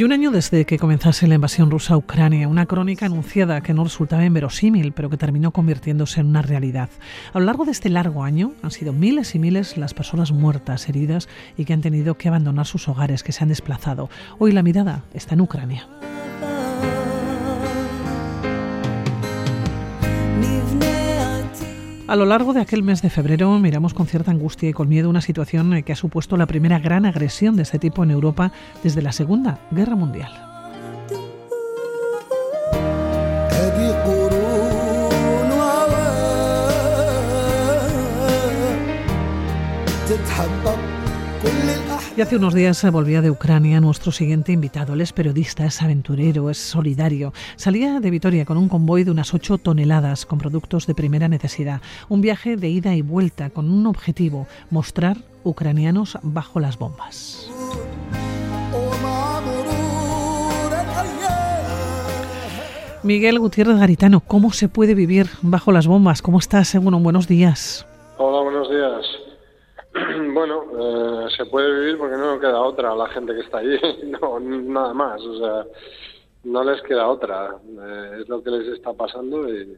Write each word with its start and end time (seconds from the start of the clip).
Y 0.00 0.04
un 0.04 0.12
año 0.12 0.30
desde 0.30 0.64
que 0.64 0.78
comenzase 0.78 1.26
la 1.26 1.34
invasión 1.34 1.70
rusa 1.70 1.92
a 1.92 1.98
Ucrania, 1.98 2.48
una 2.48 2.64
crónica 2.64 3.04
anunciada 3.04 3.60
que 3.60 3.74
no 3.74 3.84
resultaba 3.84 4.24
inverosímil, 4.24 4.92
pero 4.92 5.10
que 5.10 5.18
terminó 5.18 5.50
convirtiéndose 5.50 6.20
en 6.20 6.28
una 6.28 6.40
realidad. 6.40 6.88
A 7.34 7.38
lo 7.38 7.44
largo 7.44 7.66
de 7.66 7.72
este 7.72 7.90
largo 7.90 8.24
año 8.24 8.54
han 8.62 8.70
sido 8.70 8.94
miles 8.94 9.34
y 9.34 9.38
miles 9.38 9.76
las 9.76 9.92
personas 9.92 10.32
muertas, 10.32 10.88
heridas 10.88 11.28
y 11.58 11.66
que 11.66 11.74
han 11.74 11.82
tenido 11.82 12.16
que 12.16 12.28
abandonar 12.28 12.64
sus 12.64 12.88
hogares, 12.88 13.22
que 13.22 13.32
se 13.32 13.42
han 13.42 13.50
desplazado. 13.50 14.08
Hoy 14.38 14.52
la 14.52 14.62
mirada 14.62 15.04
está 15.12 15.34
en 15.34 15.42
Ucrania. 15.42 15.86
A 22.10 22.16
lo 22.16 22.26
largo 22.26 22.52
de 22.52 22.60
aquel 22.60 22.82
mes 22.82 23.02
de 23.02 23.08
febrero 23.08 23.56
miramos 23.60 23.94
con 23.94 24.08
cierta 24.08 24.32
angustia 24.32 24.68
y 24.68 24.72
con 24.72 24.88
miedo 24.88 25.08
una 25.08 25.20
situación 25.20 25.80
que 25.84 25.92
ha 25.92 25.94
supuesto 25.94 26.36
la 26.36 26.46
primera 26.46 26.80
gran 26.80 27.06
agresión 27.06 27.54
de 27.54 27.62
este 27.62 27.78
tipo 27.78 28.02
en 28.02 28.10
Europa 28.10 28.50
desde 28.82 29.00
la 29.00 29.12
Segunda 29.12 29.60
Guerra 29.70 29.94
Mundial. 29.94 30.32
Hace 42.22 42.36
unos 42.36 42.52
días 42.52 42.84
volvía 42.92 43.22
de 43.22 43.30
Ucrania 43.30 43.80
nuestro 43.80 44.12
siguiente 44.12 44.52
invitado. 44.52 44.92
Él 44.92 45.00
es 45.00 45.10
periodista, 45.10 45.64
es 45.64 45.80
aventurero, 45.80 46.50
es 46.50 46.58
solidario. 46.58 47.32
Salía 47.56 47.98
de 47.98 48.10
Vitoria 48.10 48.44
con 48.44 48.58
un 48.58 48.68
convoy 48.68 49.04
de 49.04 49.10
unas 49.10 49.32
8 49.32 49.56
toneladas 49.56 50.26
con 50.26 50.38
productos 50.38 50.86
de 50.86 50.94
primera 50.94 51.28
necesidad. 51.28 51.80
Un 52.10 52.20
viaje 52.20 52.56
de 52.56 52.68
ida 52.68 52.94
y 52.94 53.00
vuelta 53.00 53.48
con 53.48 53.70
un 53.70 53.86
objetivo, 53.86 54.46
mostrar 54.70 55.16
ucranianos 55.44 56.18
bajo 56.22 56.60
las 56.60 56.78
bombas. 56.78 57.50
Miguel 63.02 63.38
Gutiérrez 63.38 63.78
Garitano, 63.78 64.20
¿cómo 64.20 64.52
se 64.52 64.68
puede 64.68 64.94
vivir 64.94 65.26
bajo 65.40 65.72
las 65.72 65.86
bombas? 65.86 66.20
¿Cómo 66.20 66.38
estás? 66.38 66.76
Bueno, 66.80 67.00
buenos 67.00 67.26
días. 67.26 67.86
Hola, 68.18 68.42
buenos 68.42 68.68
días. 68.68 69.29
Bueno, 70.34 70.62
eh, 70.78 71.28
se 71.36 71.46
puede 71.46 71.80
vivir 71.80 71.98
porque 71.98 72.16
no 72.16 72.38
queda 72.38 72.60
otra 72.60 72.92
a 72.92 72.96
la 72.96 73.08
gente 73.08 73.34
que 73.34 73.40
está 73.40 73.58
allí, 73.58 73.78
no, 74.20 74.38
nada 74.40 74.94
más, 74.94 75.20
o 75.20 75.38
sea, 75.38 75.66
no 76.44 76.64
les 76.64 76.80
queda 76.82 77.08
otra, 77.08 77.56
eh, 77.66 78.18
es 78.20 78.28
lo 78.28 78.42
que 78.42 78.50
les 78.50 78.68
está 78.68 78.92
pasando 78.92 79.48
y 79.48 79.76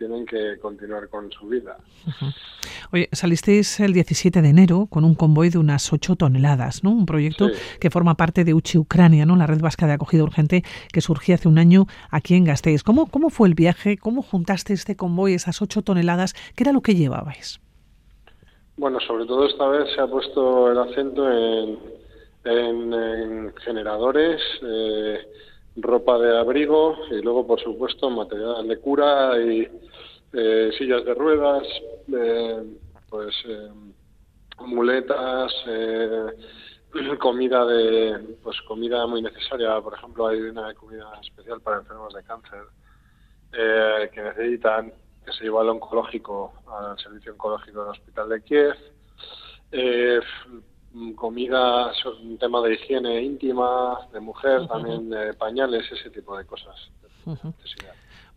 tienen 0.00 0.24
que 0.24 0.58
continuar 0.62 1.10
con 1.10 1.30
su 1.30 1.46
vida. 1.46 1.76
Oye, 2.90 3.10
salisteis 3.12 3.80
el 3.80 3.92
17 3.92 4.40
de 4.40 4.48
enero 4.48 4.86
con 4.86 5.04
un 5.04 5.14
convoy 5.14 5.50
de 5.50 5.58
unas 5.58 5.92
8 5.92 6.16
toneladas, 6.16 6.82
¿no? 6.82 6.90
Un 6.90 7.04
proyecto 7.04 7.50
que 7.78 7.90
forma 7.90 8.16
parte 8.16 8.42
de 8.44 8.54
UCHI 8.54 8.78
Ucrania, 8.78 9.26
¿no? 9.26 9.36
La 9.36 9.46
red 9.46 9.60
vasca 9.60 9.86
de 9.86 9.92
acogida 9.92 10.22
urgente 10.22 10.64
que 10.90 11.02
surgió 11.02 11.34
hace 11.34 11.48
un 11.48 11.58
año 11.58 11.86
aquí 12.10 12.34
en 12.34 12.44
Gasteiz. 12.44 12.82
¿Cómo, 12.82 13.06
cómo 13.10 13.28
fue 13.28 13.46
el 13.46 13.54
viaje? 13.54 13.98
¿Cómo 13.98 14.22
juntaste 14.22 14.72
este 14.72 14.96
convoy, 14.96 15.34
esas 15.34 15.60
8 15.60 15.82
toneladas? 15.82 16.32
¿Qué 16.56 16.64
era 16.64 16.72
lo 16.72 16.80
que 16.80 16.94
llevabais? 16.94 17.60
Bueno, 18.76 18.98
sobre 19.00 19.26
todo 19.26 19.46
esta 19.46 19.68
vez 19.68 19.92
se 19.94 20.00
ha 20.00 20.06
puesto 20.06 20.72
el 20.72 20.78
acento 20.78 21.30
en, 21.30 21.78
en, 22.44 23.54
generadores, 23.56 24.40
eh, 24.62 25.18
ropa 25.76 26.18
de 26.18 26.38
abrigo 26.38 26.96
y 27.10 27.20
luego, 27.20 27.46
por 27.46 27.60
supuesto, 27.60 28.10
material 28.10 28.66
de 28.66 28.78
cura 28.78 29.38
y 29.40 29.68
eh, 30.32 30.70
sillas 30.78 31.04
de 31.04 31.14
ruedas, 31.14 31.66
eh, 32.12 32.62
pues 33.08 33.34
muletas, 34.58 35.52
comida 37.18 37.64
de, 37.66 38.36
pues 38.42 38.60
comida 38.62 39.06
muy 39.06 39.22
necesaria. 39.22 39.80
Por 39.80 39.94
ejemplo, 39.94 40.26
hay 40.28 40.40
una 40.40 40.72
comida 40.74 41.12
especial 41.22 41.60
para 41.60 41.78
enfermos 41.78 42.14
de 42.14 42.22
cáncer 42.22 42.62
que 44.12 44.22
necesitan 44.22 44.92
que 45.24 45.32
se 45.32 45.44
llevó 45.44 45.60
al 45.60 45.68
oncológico, 45.68 46.52
al 46.66 46.98
servicio 46.98 47.32
oncológico 47.32 47.82
del 47.82 47.90
Hospital 47.90 48.28
de 48.28 48.42
Kiev. 48.42 48.74
Eh, 49.72 50.20
comida, 51.14 51.92
un 52.22 52.38
tema 52.38 52.60
de 52.62 52.74
higiene 52.74 53.22
íntima, 53.22 54.08
de 54.12 54.20
mujer, 54.20 54.66
también 54.66 55.10
pañales, 55.38 55.90
ese 55.92 56.10
tipo 56.10 56.36
de 56.36 56.44
cosas. 56.44 56.74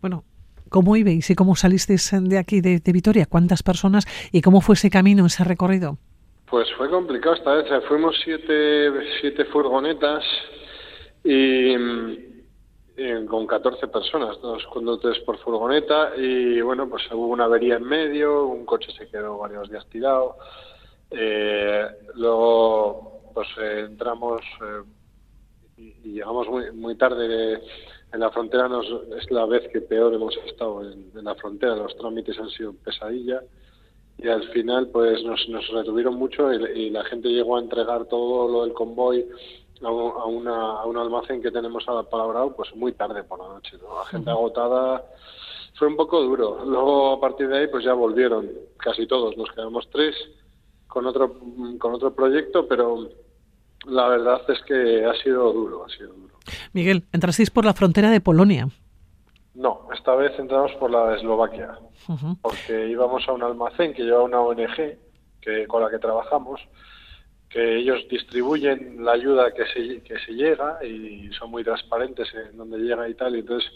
Bueno, 0.00 0.24
¿cómo 0.68 0.96
ibais 0.96 1.28
y 1.30 1.34
cómo 1.34 1.56
salisteis 1.56 2.12
de 2.12 2.38
aquí, 2.38 2.60
de, 2.60 2.78
de, 2.78 2.92
Vitoria? 2.92 3.26
¿Cuántas 3.26 3.62
personas 3.62 4.06
y 4.30 4.40
cómo 4.40 4.60
fue 4.60 4.74
ese 4.74 4.90
camino, 4.90 5.26
ese 5.26 5.42
recorrido? 5.42 5.98
Pues 6.48 6.68
fue 6.76 6.88
complicado 6.90 7.34
esta 7.34 7.54
vez. 7.54 7.84
Fuimos 7.88 8.14
siete, 8.22 8.90
siete 9.20 9.44
furgonetas 9.46 10.22
y 11.24 11.74
eh, 12.96 13.26
con 13.28 13.46
14 13.46 13.88
personas, 13.88 14.40
dos 14.40 14.64
conductores 14.66 15.20
por 15.24 15.36
furgoneta 15.38 16.12
y 16.16 16.60
bueno, 16.60 16.88
pues 16.88 17.02
hubo 17.10 17.26
una 17.26 17.46
avería 17.46 17.76
en 17.76 17.82
medio, 17.82 18.46
un 18.46 18.64
coche 18.64 18.92
se 18.96 19.08
quedó 19.08 19.38
varios 19.38 19.68
días 19.68 19.84
tirado. 19.88 20.36
Eh, 21.10 21.86
luego 22.14 23.32
pues 23.34 23.48
eh, 23.60 23.86
entramos 23.88 24.42
y, 25.76 26.12
llegamos 26.12 26.48
muy, 26.48 26.70
muy 26.70 26.96
tarde 26.96 27.60
en 28.12 28.20
la 28.20 28.30
frontera, 28.30 28.68
nos, 28.68 28.86
es 29.18 29.28
la 29.32 29.44
vez 29.46 29.66
que 29.72 29.80
peor 29.80 30.14
hemos 30.14 30.36
estado 30.46 30.82
en, 30.82 31.10
la 31.14 31.34
frontera, 31.34 31.74
los 31.74 31.96
trámites 31.96 32.38
han 32.38 32.50
sido 32.50 32.74
pesadilla 32.74 33.42
y 34.18 34.28
al 34.28 34.44
final 34.50 34.86
pues 34.88 35.20
nos, 35.24 35.48
nos 35.48 35.66
retuvieron 35.70 36.14
mucho 36.14 36.52
y, 36.52 36.90
la 36.90 37.02
gente 37.04 37.28
llegó 37.28 37.56
a 37.56 37.60
entregar 37.60 38.04
todo 38.04 38.48
lo 38.48 38.62
del 38.62 38.72
convoy 38.72 39.26
a, 39.82 39.90
una, 39.90 40.80
a 40.80 40.84
un 40.86 40.96
almacén 40.96 41.42
que 41.42 41.50
tenemos 41.50 41.84
palabrado 42.10 42.54
pues 42.54 42.74
muy 42.74 42.92
tarde 42.92 43.22
por 43.24 43.38
la 43.38 43.48
noche. 43.48 43.76
La 43.78 44.04
gente 44.06 44.30
agotada 44.30 45.04
fue 45.74 45.88
un 45.88 45.96
poco 45.96 46.22
duro. 46.22 46.64
Luego 46.64 47.12
a 47.12 47.20
partir 47.20 47.48
de 47.48 47.58
ahí 47.58 47.66
pues 47.68 47.84
ya 47.84 47.92
volvieron 47.92 48.48
casi 48.76 49.06
todos, 49.06 49.36
nos 49.36 49.50
quedamos 49.50 49.88
tres 49.90 50.14
con 50.86 51.06
otro, 51.06 51.34
con 51.78 51.94
otro 51.94 52.14
proyecto, 52.14 52.68
pero 52.68 53.08
la 53.86 54.08
verdad 54.08 54.42
es 54.48 54.62
que 54.62 55.04
ha 55.04 55.14
sido 55.22 55.52
duro, 55.52 55.84
ha 55.84 55.88
sido 55.88 56.12
duro. 56.12 56.34
Miguel, 56.72 57.04
entrasteis 57.12 57.50
por 57.50 57.64
la 57.64 57.74
frontera 57.74 58.10
de 58.10 58.20
Polonia. 58.20 58.68
No, 59.54 59.88
esta 59.94 60.14
vez 60.14 60.36
entramos 60.38 60.72
por 60.74 60.90
la 60.90 61.10
de 61.10 61.16
Eslovaquia, 61.16 61.78
porque 62.42 62.88
íbamos 62.88 63.28
a 63.28 63.32
un 63.32 63.42
almacén 63.42 63.94
que 63.94 64.02
lleva 64.02 64.22
una 64.22 64.40
ONG 64.40 64.98
que, 65.40 65.66
con 65.68 65.82
la 65.82 65.90
que 65.90 65.98
trabajamos 65.98 66.60
que 67.54 67.76
ellos 67.76 68.04
distribuyen 68.10 69.04
la 69.04 69.12
ayuda 69.12 69.54
que 69.54 69.64
se, 69.66 70.02
que 70.02 70.18
se 70.18 70.32
llega 70.32 70.84
y 70.84 71.30
son 71.38 71.52
muy 71.52 71.62
transparentes 71.62 72.28
en 72.34 72.56
donde 72.56 72.78
llega 72.78 73.08
y 73.08 73.14
tal, 73.14 73.36
y 73.36 73.38
entonces 73.38 73.70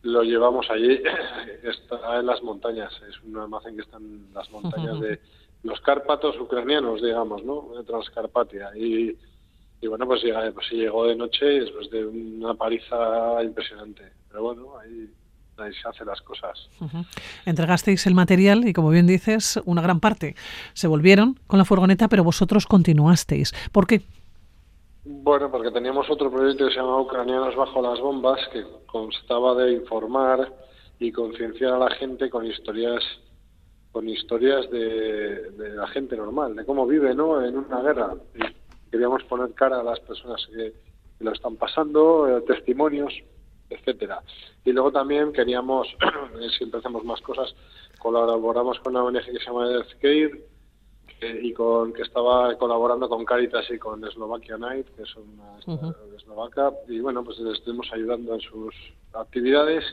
lo 0.00 0.22
llevamos 0.22 0.70
allí, 0.70 0.98
está 1.62 2.20
en 2.20 2.24
las 2.24 2.42
montañas, 2.42 2.90
es 3.06 3.22
un 3.22 3.36
almacén 3.36 3.76
que 3.76 3.82
está 3.82 3.98
en 3.98 4.32
las 4.32 4.50
montañas 4.50 4.98
de 4.98 5.20
los 5.62 5.78
Cárpatos 5.82 6.40
ucranianos, 6.40 7.02
digamos, 7.02 7.44
¿no? 7.44 7.74
De 7.76 7.84
Transcarpatia. 7.84 8.70
Y, 8.74 9.14
y 9.82 9.86
bueno, 9.86 10.06
pues, 10.06 10.22
llega, 10.22 10.50
pues 10.50 10.70
llegó 10.70 11.06
de 11.06 11.14
noche 11.14 11.44
después 11.44 11.90
de 11.90 12.06
una 12.06 12.54
paliza 12.54 13.44
impresionante. 13.44 14.10
Pero 14.30 14.42
bueno, 14.42 14.78
ahí 14.78 15.06
se 15.56 15.88
hacen 15.88 16.06
las 16.06 16.20
cosas. 16.22 16.68
Entregasteis 17.44 18.06
el 18.06 18.14
material 18.14 18.66
y, 18.66 18.72
como 18.72 18.90
bien 18.90 19.06
dices, 19.06 19.60
una 19.64 19.82
gran 19.82 20.00
parte 20.00 20.34
se 20.72 20.88
volvieron 20.88 21.38
con 21.46 21.58
la 21.58 21.64
furgoneta, 21.64 22.08
pero 22.08 22.24
vosotros 22.24 22.66
continuasteis. 22.66 23.52
¿Por 23.70 23.86
qué? 23.86 24.02
Bueno, 25.04 25.50
porque 25.50 25.70
teníamos 25.70 26.08
otro 26.10 26.30
proyecto 26.30 26.66
que 26.66 26.72
se 26.72 26.78
llamaba 26.78 27.00
Ucranianos 27.00 27.56
bajo 27.56 27.82
las 27.82 28.00
bombas, 28.00 28.40
que 28.52 28.64
constaba 28.86 29.54
de 29.54 29.72
informar 29.72 30.52
y 30.98 31.10
concienciar 31.10 31.74
a 31.74 31.78
la 31.78 31.90
gente 31.90 32.30
con 32.30 32.46
historias 32.46 33.02
con 33.90 34.08
historias 34.08 34.70
de, 34.70 35.50
de, 35.50 35.68
la 35.74 35.86
gente 35.88 36.16
normal, 36.16 36.56
de 36.56 36.64
cómo 36.64 36.86
vive 36.86 37.14
¿no? 37.14 37.44
en 37.44 37.58
una 37.58 37.82
guerra. 37.82 38.14
Y 38.34 38.90
queríamos 38.90 39.22
poner 39.24 39.52
cara 39.52 39.80
a 39.80 39.82
las 39.82 40.00
personas 40.00 40.40
que, 40.46 40.72
lo 41.20 41.32
están 41.32 41.56
pasando, 41.56 42.26
eh, 42.26 42.40
testimonios 42.40 43.12
etcétera. 43.72 44.22
Y 44.64 44.72
luego 44.72 44.92
también 44.92 45.32
queríamos, 45.32 45.88
siempre 46.56 46.80
hacemos 46.80 47.04
más 47.04 47.20
cosas, 47.20 47.54
colaboramos 47.98 48.78
con 48.80 48.96
una 48.96 49.04
ONG 49.04 49.24
que 49.24 49.38
se 49.38 49.46
llama 49.46 49.68
Healthcare 49.70 50.52
y 51.42 51.52
con 51.52 51.92
que 51.92 52.02
estaba 52.02 52.56
colaborando 52.56 53.08
con 53.08 53.24
Caritas 53.24 53.64
y 53.70 53.78
con 53.78 54.02
Slovakia 54.10 54.58
Night, 54.58 54.88
que 54.96 55.02
es 55.02 55.14
una 55.16 55.58
eslovaca, 56.16 56.72
y 56.88 56.98
bueno, 57.00 57.22
pues 57.22 57.38
les 57.38 57.58
estuvimos 57.58 57.88
ayudando 57.92 58.34
en 58.34 58.40
sus 58.40 58.74
actividades. 59.12 59.84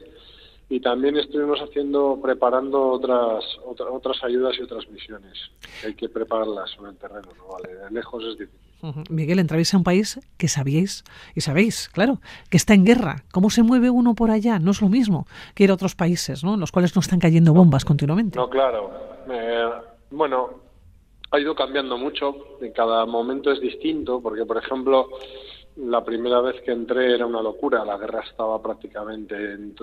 Y 0.72 0.80
también 0.82 1.18
estuvimos 1.18 1.60
haciendo 1.62 2.20
preparando 2.22 2.90
otras 2.90 3.44
otras 3.66 4.24
ayudas 4.24 4.56
y 4.60 4.62
otras 4.62 4.88
misiones 4.90 5.36
hay 5.84 5.96
que 5.96 6.10
prepararlas 6.10 6.70
sobre 6.70 6.92
el 6.92 6.98
terreno 6.98 7.28
no 7.36 7.48
vale 7.48 7.74
de 7.74 7.90
lejos 7.90 8.24
es 8.24 8.38
difícil 8.38 8.69
Miguel, 9.10 9.40
entráis 9.40 9.74
a 9.74 9.78
un 9.78 9.84
país 9.84 10.20
que 10.38 10.48
sabíais, 10.48 11.04
y 11.36 11.42
sabéis, 11.42 11.90
claro, 11.90 12.20
que 12.50 12.58
está 12.58 12.74
en 12.74 12.86
guerra. 12.86 13.24
¿Cómo 13.32 13.50
se 13.50 13.64
mueve 13.64 13.90
uno 13.90 14.16
por 14.16 14.32
allá? 14.32 14.60
No 14.60 14.72
es 14.72 14.82
lo 14.82 14.90
mismo 14.90 15.28
que 15.56 15.66
ir 15.66 15.72
a 15.72 15.74
otros 15.74 15.96
países, 15.96 16.44
¿no? 16.44 16.54
En 16.54 16.60
los 16.60 16.72
cuales 16.72 16.96
no 16.96 17.02
están 17.02 17.20
cayendo 17.20 17.54
bombas 17.54 17.86
continuamente. 17.86 18.38
No, 18.38 18.50
claro. 18.50 18.92
Eh, 19.30 19.70
bueno, 20.12 20.50
ha 21.32 21.40
ido 21.40 21.54
cambiando 21.56 21.98
mucho, 21.98 22.58
en 22.62 22.72
cada 22.72 23.06
momento 23.06 23.52
es 23.52 23.60
distinto, 23.60 24.22
porque 24.22 24.46
por 24.46 24.58
ejemplo, 24.58 25.10
la 25.76 26.04
primera 26.04 26.42
vez 26.42 26.62
que 26.62 26.72
entré 26.72 27.14
era 27.14 27.26
una 27.26 27.42
locura, 27.42 27.86
la 27.86 27.98
guerra 27.98 28.22
estaba 28.22 28.62
prácticamente 28.62 29.36
en, 29.36 29.76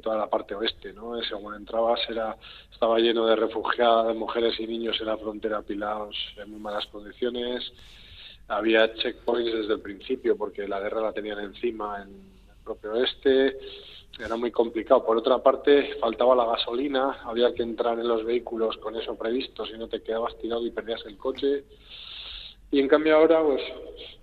toda 0.00 0.16
la 0.16 0.28
parte 0.28 0.54
oeste, 0.54 0.92
¿no? 0.92 1.20
Según 1.22 1.54
entrabas 1.54 2.00
era 2.08 2.36
estaba 2.72 2.98
lleno 2.98 3.26
de 3.26 3.36
refugiadas, 3.36 4.08
de 4.08 4.14
mujeres 4.14 4.58
y 4.60 4.66
niños 4.66 4.96
en 5.00 5.06
la 5.06 5.18
frontera 5.18 5.58
apilados 5.58 6.16
en 6.36 6.50
muy 6.50 6.60
malas 6.60 6.86
condiciones. 6.86 7.72
Había 8.48 8.92
checkpoints 8.94 9.52
desde 9.52 9.74
el 9.74 9.80
principio 9.80 10.36
porque 10.36 10.68
la 10.68 10.80
guerra 10.80 11.00
la 11.00 11.12
tenían 11.12 11.38
encima 11.40 12.02
en 12.02 12.08
el 12.10 12.64
propio 12.64 12.92
oeste 12.92 13.56
era 14.18 14.36
muy 14.36 14.50
complicado. 14.50 15.04
Por 15.04 15.16
otra 15.16 15.38
parte, 15.38 15.96
faltaba 16.00 16.36
la 16.36 16.44
gasolina, 16.44 17.20
había 17.24 17.52
que 17.54 17.62
entrar 17.62 17.98
en 17.98 18.08
los 18.08 18.24
vehículos 18.24 18.76
con 18.78 18.96
eso 18.96 19.16
previsto, 19.16 19.66
si 19.66 19.76
no 19.76 19.88
te 19.88 20.02
quedabas 20.02 20.36
tirado 20.38 20.64
y 20.64 20.70
perdías 20.70 21.04
el 21.06 21.16
coche. 21.16 21.64
Y 22.70 22.80
en 22.80 22.88
cambio 22.88 23.16
ahora, 23.16 23.42
pues 23.42 23.62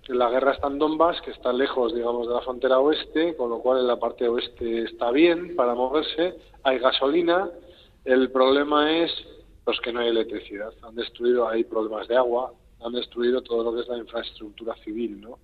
la 0.08 0.30
guerra 0.30 0.52
está 0.52 0.68
en 0.68 0.78
Donbass, 0.78 1.20
que 1.22 1.30
está 1.30 1.52
lejos, 1.52 1.94
digamos, 1.94 2.26
de 2.26 2.34
la 2.34 2.40
frontera 2.40 2.78
oeste, 2.78 3.36
con 3.36 3.50
lo 3.50 3.60
cual 3.60 3.80
en 3.80 3.86
la 3.86 3.98
parte 3.98 4.28
oeste 4.28 4.84
está 4.84 5.10
bien 5.10 5.54
para 5.56 5.74
moverse, 5.74 6.34
hay 6.62 6.78
gasolina. 6.78 7.50
El 8.04 8.30
problema 8.30 8.90
es 8.98 9.10
pues 9.64 9.78
que 9.80 9.92
no 9.92 10.00
hay 10.00 10.08
electricidad. 10.08 10.72
Han 10.82 10.96
destruido, 10.96 11.48
hay 11.48 11.64
problemas 11.64 12.08
de 12.08 12.16
agua, 12.16 12.52
han 12.84 12.92
destruido 12.92 13.42
todo 13.42 13.64
lo 13.64 13.74
que 13.74 13.82
es 13.82 13.88
la 13.88 13.98
infraestructura 13.98 14.74
civil, 14.84 15.20
¿no? 15.20 15.38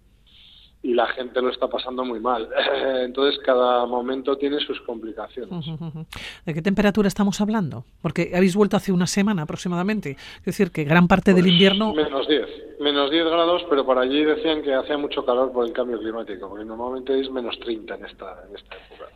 y 0.82 0.94
la 0.94 1.06
gente 1.08 1.42
lo 1.42 1.50
está 1.50 1.68
pasando 1.68 2.04
muy 2.04 2.20
mal. 2.20 2.48
Entonces, 3.04 3.40
cada 3.44 3.84
momento 3.86 4.36
tiene 4.36 4.60
sus 4.60 4.80
complicaciones. 4.82 5.64
¿De 6.46 6.54
qué 6.54 6.62
temperatura 6.62 7.08
estamos 7.08 7.40
hablando? 7.40 7.84
Porque 8.00 8.32
habéis 8.34 8.54
vuelto 8.54 8.76
hace 8.76 8.92
una 8.92 9.06
semana 9.06 9.42
aproximadamente. 9.42 10.16
Es 10.38 10.44
decir, 10.44 10.70
que 10.70 10.84
gran 10.84 11.08
parte 11.08 11.34
del 11.34 11.44
pues 11.44 11.52
invierno... 11.52 11.92
Menos 11.94 12.28
10. 12.28 12.46
Menos 12.80 13.10
10 13.10 13.24
grados, 13.24 13.66
pero 13.68 13.84
por 13.84 13.98
allí 13.98 14.24
decían 14.24 14.62
que 14.62 14.72
hacía 14.72 14.96
mucho 14.96 15.24
calor 15.24 15.52
por 15.52 15.66
el 15.66 15.72
cambio 15.72 15.98
climático, 15.98 16.48
porque 16.48 16.64
normalmente 16.64 17.18
es 17.20 17.28
menos 17.30 17.58
30 17.58 17.96
en 17.96 18.06
esta, 18.06 18.44
en 18.48 18.56
esta 18.56 18.76
época. 18.76 19.08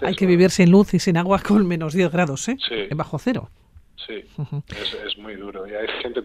Hay 0.06 0.14
que 0.14 0.24
vivir 0.24 0.48
sin 0.50 0.70
luz 0.70 0.94
y 0.94 0.98
sin 0.98 1.18
agua 1.18 1.38
con 1.46 1.66
menos 1.66 1.92
10 1.92 2.10
grados, 2.10 2.48
¿eh? 2.48 2.56
Sí. 2.66 2.94
Bajo 2.94 3.18
cero. 3.18 3.50
Sí, 4.06 4.24
es, 4.68 4.94
es 5.06 5.18
muy 5.18 5.36
duro. 5.36 5.66
Y 5.66 5.74
hay 5.74 5.86
gente 6.02 6.22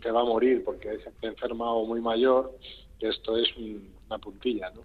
que 0.00 0.10
va 0.10 0.20
a 0.20 0.24
morir 0.24 0.62
porque 0.64 0.90
hay 0.90 0.98
gente 1.00 1.26
enferma 1.26 1.70
o 1.72 1.86
muy 1.86 2.00
mayor, 2.00 2.58
que 2.98 3.08
esto 3.08 3.36
es 3.36 3.48
una 3.56 4.18
puntilla, 4.18 4.70
¿no? 4.70 4.82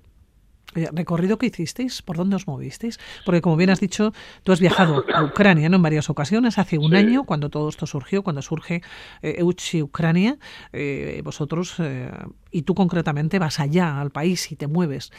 ¿Recorrido 0.76 1.38
que 1.38 1.46
hicisteis? 1.46 2.02
¿Por 2.02 2.18
dónde 2.18 2.36
os 2.36 2.48
movisteis? 2.48 3.00
Porque 3.24 3.42
como 3.42 3.56
bien 3.56 3.70
has 3.70 3.80
dicho, 3.80 4.12
tú 4.44 4.52
has 4.52 4.60
viajado 4.60 5.06
a 5.14 5.24
Ucrania 5.24 5.70
¿no? 5.70 5.78
en 5.78 5.82
varias 5.82 6.10
ocasiones, 6.10 6.58
hace 6.58 6.78
un 6.78 6.94
año, 6.96 7.24
cuando 7.24 7.50
todo 7.50 7.70
esto 7.70 7.86
surgió, 7.86 8.24
cuando 8.24 8.42
surge 8.42 8.82
eh, 9.22 9.36
Euchi 9.38 9.82
Ucrania, 9.82 10.38
eh, 10.74 11.22
vosotros, 11.24 11.76
eh, 11.80 12.12
y 12.52 12.64
tú 12.64 12.76
concretamente 12.76 13.40
vas 13.40 13.62
allá 13.62 14.02
al 14.02 14.12
país 14.12 14.52
y 14.52 14.58
te 14.58 14.68
mueves. 14.68 15.14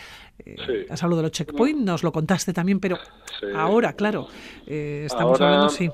Eh, 0.44 0.86
Has 0.90 1.02
hablado 1.02 1.22
de 1.22 1.28
los 1.28 1.32
checkpoints, 1.32 1.82
nos 1.82 2.02
lo 2.02 2.12
contaste 2.12 2.52
también, 2.52 2.78
pero 2.78 2.98
ahora, 3.54 3.94
claro, 3.94 4.28
estamos 4.66 5.40
hablando, 5.40 5.70
sí. 5.70 5.90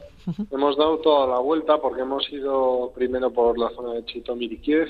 Hemos 0.50 0.76
dado 0.76 0.98
toda 0.98 1.26
la 1.26 1.38
vuelta 1.38 1.78
porque 1.80 2.02
hemos 2.02 2.30
ido 2.30 2.92
primero 2.94 3.32
por 3.32 3.58
la 3.58 3.70
zona 3.70 3.94
de 3.94 4.04
Chitomir 4.04 4.52
y 4.52 4.58
Kiev 4.58 4.88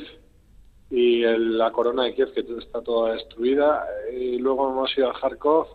y 0.90 1.22
la 1.22 1.72
corona 1.72 2.04
de 2.04 2.14
Kiev 2.14 2.32
que 2.34 2.40
está 2.58 2.82
toda 2.82 3.14
destruida 3.14 3.86
y 4.12 4.38
luego 4.38 4.70
hemos 4.70 4.96
ido 4.96 5.10
a 5.10 5.18
Kharkov 5.18 5.66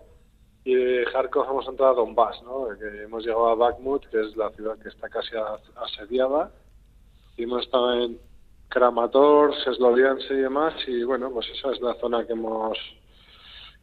y 0.63 0.75
de 0.75 1.05
Kharkov 1.11 1.49
hemos 1.49 1.67
entrado 1.67 1.93
a 1.93 1.95
Donbass, 1.95 2.43
¿no? 2.43 2.67
Hemos 2.71 3.23
llegado 3.25 3.47
a 3.47 3.55
Bakhmut, 3.55 4.05
que 4.07 4.19
es 4.19 4.35
la 4.35 4.49
ciudad 4.51 4.77
que 4.77 4.89
está 4.89 5.09
casi 5.09 5.31
asediada 5.75 6.51
y 7.35 7.43
hemos 7.43 7.63
estado 7.63 7.93
en 7.93 8.19
Kramatorsk, 8.69 9.73
Sloviansk 9.75 10.29
y 10.31 10.35
demás 10.35 10.73
y 10.87 11.03
bueno, 11.03 11.31
pues 11.31 11.47
esa 11.49 11.71
es 11.71 11.81
la 11.81 11.95
zona 11.95 12.25
que 12.25 12.33
hemos 12.33 12.77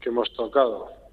que 0.00 0.11
hemos 0.11 0.32
tocado. 0.35 1.04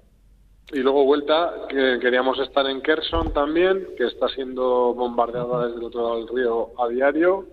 Y 0.70 0.78
luego 0.78 1.04
vuelta, 1.04 1.66
que 1.68 1.98
queríamos 2.00 2.38
estar 2.38 2.66
en 2.66 2.80
Kherson 2.80 3.32
también, 3.32 3.88
que 3.96 4.04
está 4.04 4.28
siendo 4.28 4.94
bombardeada 4.94 5.66
desde 5.66 5.80
el 5.80 5.84
otro 5.84 6.02
lado 6.02 6.16
del 6.18 6.28
río 6.28 6.70
a 6.78 6.88
diario. 6.88 7.46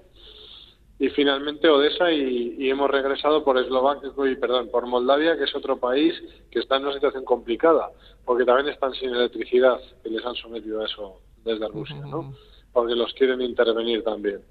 Y 0.99 1.09
finalmente 1.09 1.69
Odessa 1.69 2.11
y, 2.11 2.69
hemos 2.69 2.89
regresado 2.89 3.43
por 3.43 3.57
Eslovaquia, 3.57 4.11
y 4.29 4.35
perdón, 4.35 4.69
por 4.69 4.85
Moldavia, 4.85 5.37
que 5.37 5.45
es 5.45 5.55
otro 5.55 5.77
país 5.77 6.13
que 6.51 6.59
está 6.59 6.75
en 6.77 6.83
una 6.83 6.93
situación 6.93 7.25
complicada, 7.25 7.89
porque 8.25 8.45
también 8.45 8.67
están 8.67 8.93
sin 8.93 9.09
electricidad, 9.09 9.79
que 10.03 10.09
les 10.09 10.25
han 10.25 10.35
sometido 10.35 10.81
a 10.81 10.85
eso 10.85 11.21
desde 11.43 11.67
Rusia, 11.69 12.01
¿no? 12.05 12.33
Porque 12.73 12.95
los 12.95 13.13
quieren 13.13 13.41
intervenir 13.41 14.03
también. 14.03 14.41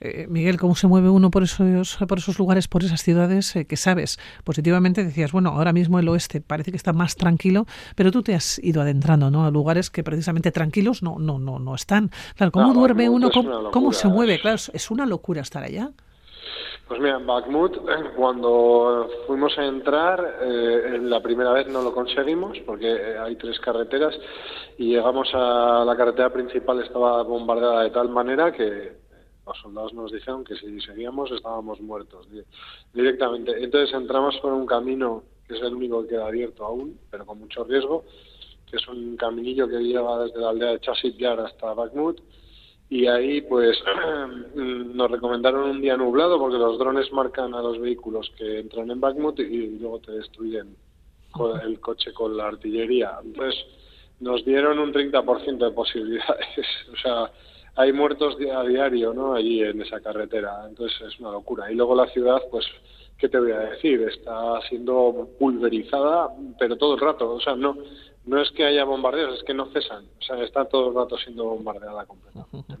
Eh, 0.00 0.26
Miguel, 0.28 0.58
¿cómo 0.58 0.74
se 0.74 0.86
mueve 0.86 1.08
uno 1.08 1.30
por 1.30 1.42
esos, 1.42 1.98
por 2.08 2.18
esos 2.18 2.38
lugares, 2.38 2.68
por 2.68 2.84
esas 2.84 3.02
ciudades 3.02 3.54
eh, 3.56 3.66
que 3.66 3.76
sabes? 3.76 4.18
Positivamente 4.44 5.04
decías, 5.04 5.32
bueno, 5.32 5.50
ahora 5.50 5.72
mismo 5.72 5.98
el 5.98 6.08
oeste 6.08 6.40
parece 6.40 6.70
que 6.70 6.76
está 6.76 6.92
más 6.92 7.16
tranquilo, 7.16 7.66
pero 7.94 8.10
tú 8.10 8.22
te 8.22 8.34
has 8.34 8.58
ido 8.62 8.82
adentrando 8.82 9.30
¿no? 9.30 9.46
a 9.46 9.50
lugares 9.50 9.90
que 9.90 10.02
precisamente 10.02 10.52
tranquilos 10.52 11.02
no, 11.02 11.18
no, 11.18 11.38
no, 11.38 11.58
no 11.58 11.74
están. 11.74 12.10
Claro, 12.36 12.52
¿cómo 12.52 12.74
duerme 12.74 13.08
uno? 13.08 13.30
Cómo, 13.72 13.92
se 13.92 14.08
mueve? 14.08 14.40
Claro, 14.40 14.56
es 14.56 14.90
una 14.90 15.06
locura 15.06 15.40
estar 15.40 15.62
allá. 15.62 15.90
Pues 16.88 17.00
mira, 17.00 17.16
en 17.16 17.26
Bakhmut, 17.26 17.78
cuando 18.14 19.08
fuimos 19.26 19.58
a 19.58 19.64
entrar, 19.64 20.38
eh, 20.40 20.98
la 21.02 21.20
primera 21.20 21.52
vez 21.52 21.66
no 21.66 21.82
lo 21.82 21.92
conseguimos 21.92 22.58
porque 22.64 23.16
hay 23.18 23.34
tres 23.34 23.58
carreteras 23.58 24.14
y 24.78 24.90
llegamos 24.90 25.28
a 25.34 25.84
la 25.84 25.96
carretera 25.96 26.30
principal, 26.30 26.80
estaba 26.80 27.24
bombardeada 27.24 27.82
de 27.82 27.90
tal 27.90 28.08
manera 28.08 28.52
que 28.52 29.05
los 29.46 29.58
soldados 29.58 29.94
nos 29.94 30.12
dijeron 30.12 30.44
que 30.44 30.56
si 30.56 30.80
seguíamos 30.80 31.30
estábamos 31.30 31.80
muertos 31.80 32.26
directamente. 32.92 33.52
Entonces 33.62 33.94
entramos 33.94 34.36
por 34.38 34.52
un 34.52 34.66
camino 34.66 35.22
que 35.46 35.54
es 35.54 35.62
el 35.62 35.74
único 35.74 36.02
que 36.02 36.08
queda 36.08 36.26
abierto 36.26 36.64
aún, 36.64 36.98
pero 37.10 37.24
con 37.24 37.38
mucho 37.38 37.64
riesgo, 37.64 38.04
que 38.68 38.76
es 38.76 38.88
un 38.88 39.16
caminillo 39.16 39.68
que 39.68 39.78
lleva 39.78 40.24
desde 40.24 40.40
la 40.40 40.50
aldea 40.50 40.70
de 40.72 40.80
Chasit 40.80 41.16
Yar 41.16 41.40
hasta 41.40 41.74
Bakhmut. 41.74 42.20
Y 42.88 43.06
ahí, 43.06 43.40
pues, 43.42 43.78
nos 44.54 45.10
recomendaron 45.10 45.70
un 45.70 45.80
día 45.80 45.96
nublado 45.96 46.38
porque 46.38 46.58
los 46.58 46.78
drones 46.78 47.12
marcan 47.12 47.54
a 47.54 47.62
los 47.62 47.80
vehículos 47.80 48.30
que 48.36 48.60
entran 48.60 48.90
en 48.90 49.00
Bakhmut 49.00 49.38
y 49.40 49.78
luego 49.78 50.00
te 50.00 50.12
destruyen 50.12 50.76
el 51.62 51.80
coche 51.80 52.12
con 52.12 52.36
la 52.36 52.48
artillería. 52.48 53.18
Entonces, 53.22 53.64
nos 54.20 54.44
dieron 54.44 54.78
un 54.78 54.92
30% 54.92 55.58
de 55.58 55.70
posibilidades. 55.70 56.66
o 56.92 56.96
sea, 56.96 57.30
hay 57.76 57.92
muertos 57.92 58.36
a 58.54 58.62
diario, 58.64 59.12
¿no? 59.12 59.34
Allí 59.34 59.62
en 59.62 59.82
esa 59.82 60.00
carretera. 60.00 60.64
Entonces 60.66 60.98
es 61.02 61.20
una 61.20 61.30
locura. 61.30 61.70
Y 61.70 61.74
luego 61.74 61.94
la 61.94 62.06
ciudad, 62.08 62.40
pues, 62.50 62.64
¿qué 63.18 63.28
te 63.28 63.38
voy 63.38 63.52
a 63.52 63.60
decir? 63.60 64.00
Está 64.02 64.60
siendo 64.68 65.28
pulverizada, 65.38 66.30
pero 66.58 66.76
todo 66.76 66.94
el 66.94 67.00
rato. 67.00 67.32
O 67.32 67.40
sea, 67.40 67.54
no, 67.54 67.76
no 68.24 68.40
es 68.40 68.50
que 68.52 68.64
haya 68.64 68.84
bombardeos, 68.84 69.38
es 69.38 69.44
que 69.44 69.52
no 69.52 69.66
cesan. 69.66 70.06
O 70.18 70.22
sea, 70.22 70.42
está 70.42 70.64
todo 70.64 70.88
el 70.88 70.94
rato 70.94 71.18
siendo 71.18 71.44
bombardeada 71.44 72.06
completamente. 72.06 72.74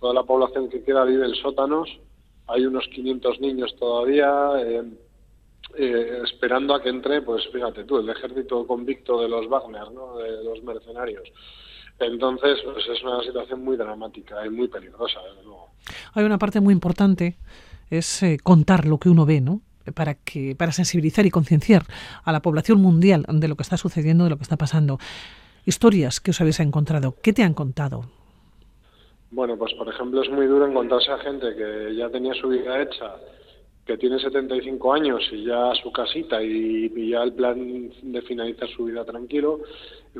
toda 0.00 0.14
la 0.14 0.22
población 0.22 0.70
que 0.70 0.82
queda 0.82 1.04
vive 1.04 1.26
en 1.26 1.34
sótanos. 1.34 1.90
Hay 2.48 2.64
unos 2.64 2.88
500 2.88 3.38
niños 3.40 3.76
todavía 3.76 4.50
eh, 5.76 6.20
esperando 6.24 6.74
a 6.74 6.82
que 6.82 6.88
entre, 6.88 7.22
pues 7.22 7.46
fíjate 7.52 7.84
tú, 7.84 7.98
el 7.98 8.08
ejército 8.08 8.66
convicto 8.66 9.20
de 9.20 9.28
los 9.28 9.48
Wagner, 9.48 9.90
¿no? 9.92 10.16
De 10.16 10.42
los 10.42 10.62
mercenarios. 10.62 11.30
Entonces, 12.06 12.58
pues 12.64 12.86
es 12.88 13.02
una 13.02 13.22
situación 13.22 13.64
muy 13.64 13.76
dramática 13.76 14.44
y 14.46 14.50
muy 14.50 14.68
peligrosa, 14.68 15.20
desde 15.28 15.44
luego. 15.44 15.70
Hay 16.14 16.24
una 16.24 16.38
parte 16.38 16.60
muy 16.60 16.72
importante, 16.72 17.36
es 17.90 18.22
eh, 18.22 18.38
contar 18.42 18.86
lo 18.86 18.98
que 18.98 19.08
uno 19.08 19.26
ve, 19.26 19.40
¿no? 19.40 19.60
Para, 19.94 20.14
que, 20.14 20.54
para 20.56 20.70
sensibilizar 20.70 21.26
y 21.26 21.30
concienciar 21.30 21.82
a 22.22 22.30
la 22.30 22.40
población 22.40 22.80
mundial 22.80 23.24
de 23.28 23.48
lo 23.48 23.56
que 23.56 23.62
está 23.62 23.76
sucediendo, 23.76 24.24
de 24.24 24.30
lo 24.30 24.36
que 24.36 24.44
está 24.44 24.56
pasando. 24.56 24.98
Historias 25.64 26.20
que 26.20 26.30
os 26.30 26.40
habéis 26.40 26.60
encontrado, 26.60 27.16
¿qué 27.20 27.32
te 27.32 27.42
han 27.42 27.54
contado? 27.54 28.04
Bueno, 29.32 29.56
pues 29.56 29.72
por 29.74 29.88
ejemplo 29.88 30.22
es 30.22 30.30
muy 30.30 30.46
duro 30.46 30.68
encontrarse 30.68 31.10
a 31.10 31.18
gente 31.18 31.54
que 31.56 31.96
ya 31.96 32.08
tenía 32.10 32.34
su 32.34 32.48
vida 32.48 32.82
hecha, 32.82 33.16
que 33.84 33.98
tiene 33.98 34.18
75 34.18 34.92
años 34.92 35.22
y 35.32 35.44
ya 35.44 35.72
su 35.82 35.90
casita 35.90 36.42
y, 36.42 36.92
y 36.94 37.10
ya 37.10 37.22
el 37.22 37.32
plan 37.32 37.90
de 38.02 38.22
finalizar 38.22 38.68
su 38.68 38.84
vida 38.84 39.04
tranquilo, 39.04 39.60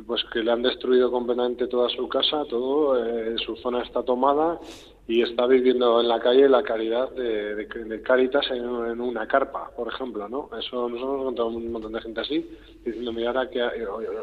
pues 0.05 0.23
que 0.33 0.43
le 0.43 0.51
han 0.51 0.61
destruido 0.61 1.11
completamente 1.11 1.67
toda 1.67 1.87
su 1.89 2.07
casa, 2.09 2.43
todo, 2.49 2.97
eh, 3.03 3.35
su 3.37 3.55
zona 3.57 3.83
está 3.83 4.03
tomada 4.03 4.59
y 5.07 5.21
está 5.21 5.45
viviendo 5.47 5.99
en 5.99 6.07
la 6.07 6.19
calle 6.19 6.47
la 6.47 6.63
caridad 6.63 7.11
de, 7.11 7.55
de, 7.55 8.01
Caritas 8.01 8.49
en, 8.51 8.65
una 8.65 9.27
carpa, 9.27 9.69
por 9.75 9.87
ejemplo, 9.89 10.27
¿no? 10.29 10.49
Eso 10.57 10.89
nosotros 10.89 11.01
hemos 11.01 11.21
encontrado 11.21 11.49
un 11.49 11.71
montón 11.71 11.91
de 11.91 12.01
gente 12.01 12.21
así, 12.21 12.49
diciendo, 12.85 13.11
mira, 13.11 13.29
ahora 13.29 13.49
que... 13.49 13.59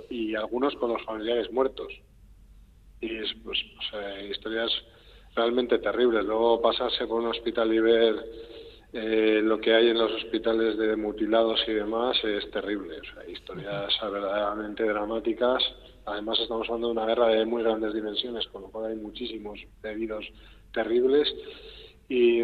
Y 0.09 0.35
algunos 0.35 0.75
con 0.77 0.93
los 0.93 1.05
familiares 1.05 1.53
muertos. 1.53 1.93
Y 3.01 3.15
es, 3.15 3.35
pues, 3.45 3.59
o 3.79 3.91
sea, 3.91 4.23
historias 4.23 4.71
realmente 5.35 5.79
terribles. 5.79 6.25
Luego 6.25 6.63
pasarse 6.63 7.07
por 7.07 7.21
un 7.21 7.29
hospital 7.29 7.73
y 7.75 7.81
ver 7.81 8.15
eh, 8.93 9.41
lo 9.43 9.61
que 9.61 9.73
hay 9.73 9.89
en 9.89 9.99
los 9.99 10.11
hospitales 10.13 10.77
de 10.77 10.97
mutilados 10.97 11.61
y 11.69 11.73
demás 11.73 12.17
es 12.25 12.51
terrible. 12.51 12.99
O 12.99 13.05
sea, 13.05 13.31
historias 13.31 13.93
verdaderamente 14.03 14.85
dramáticas. 14.85 15.63
Además, 16.07 16.41
estamos 16.41 16.67
hablando 16.69 16.89
de 16.89 16.93
una 16.93 17.07
guerra 17.07 17.29
de 17.29 17.45
muy 17.45 17.63
grandes 17.63 17.95
dimensiones, 17.95 18.47
con 18.49 18.63
lo 18.63 18.69
cual 18.69 18.91
hay 18.91 18.97
muchísimos 18.97 19.61
heridos 19.83 20.27
terribles. 20.73 21.29
Y, 22.09 22.43